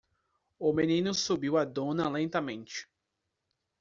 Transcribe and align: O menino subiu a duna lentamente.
O 0.57 0.73
menino 0.73 1.13
subiu 1.13 1.57
a 1.57 1.63
duna 1.63 2.09
lentamente. 2.09 2.89